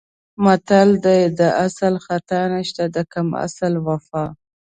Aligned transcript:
متل 0.43 0.89
دی: 1.05 1.21
د 1.39 1.41
اصل 1.65 1.93
خطا 2.05 2.41
نشته 2.55 2.83
د 2.95 2.97
کم 3.13 3.27
اصل 3.45 3.73
وفا. 3.87 4.25